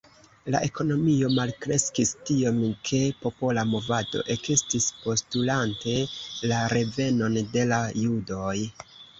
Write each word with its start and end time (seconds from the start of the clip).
La 0.53 0.59
ekonomio 0.67 1.27
malkreskis 1.39 2.13
tiom 2.29 2.57
ke 2.89 3.01
popola 3.25 3.65
movado 3.73 4.23
ekestis 4.37 4.89
postulante 5.05 5.95
la 6.53 6.65
revenon 6.77 7.39
de 7.57 7.69
la 7.75 7.85
judoj. 8.07 8.59